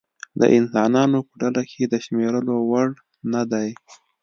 [0.39, 2.89] د انسانانو په ډله کې د شمېرلو وړ
[3.33, 3.69] نه دی.